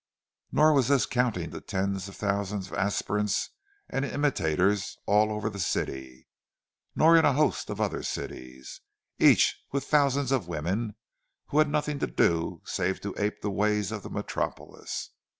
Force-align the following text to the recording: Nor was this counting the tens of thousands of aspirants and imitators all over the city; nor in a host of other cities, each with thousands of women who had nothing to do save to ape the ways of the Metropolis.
Nor 0.51 0.73
was 0.73 0.87
this 0.87 1.05
counting 1.05 1.51
the 1.51 1.61
tens 1.61 2.07
of 2.09 2.15
thousands 2.15 2.65
of 2.65 2.73
aspirants 2.73 3.51
and 3.87 4.03
imitators 4.03 4.97
all 5.05 5.31
over 5.31 5.47
the 5.47 5.59
city; 5.59 6.27
nor 6.95 7.15
in 7.15 7.23
a 7.23 7.33
host 7.33 7.69
of 7.69 7.79
other 7.79 8.01
cities, 8.01 8.81
each 9.19 9.61
with 9.71 9.83
thousands 9.83 10.31
of 10.31 10.47
women 10.47 10.95
who 11.49 11.59
had 11.59 11.69
nothing 11.69 11.99
to 11.99 12.07
do 12.07 12.63
save 12.65 12.99
to 13.01 13.13
ape 13.15 13.41
the 13.41 13.51
ways 13.51 13.91
of 13.91 14.01
the 14.01 14.09
Metropolis. 14.09 15.11